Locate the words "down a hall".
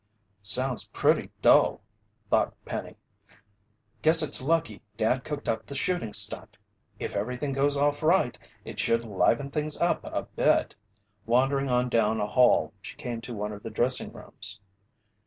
11.87-12.73